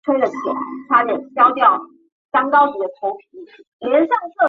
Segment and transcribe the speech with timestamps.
[0.01, 0.01] 此一转变使得热带神经衰弱的致病因由气候转变为压
[4.01, 4.31] 抑欲望。